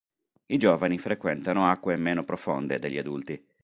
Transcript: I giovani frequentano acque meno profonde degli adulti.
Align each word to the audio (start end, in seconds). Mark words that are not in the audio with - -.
I 0.47 0.57
giovani 0.57 0.97
frequentano 0.97 1.67
acque 1.67 1.95
meno 1.95 2.23
profonde 2.23 2.79
degli 2.79 2.97
adulti. 2.97 3.39